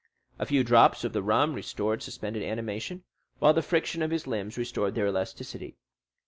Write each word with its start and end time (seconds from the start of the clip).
A 0.39 0.47
few 0.47 0.63
drops 0.63 1.03
of 1.03 1.13
the 1.13 1.21
rum 1.21 1.53
restored 1.53 2.01
suspended 2.01 2.41
animation, 2.41 3.03
while 3.37 3.53
the 3.53 3.61
friction 3.61 4.01
of 4.01 4.09
his 4.09 4.25
limbs 4.25 4.57
restored 4.57 4.95
their 4.95 5.05
elasticity. 5.05 5.77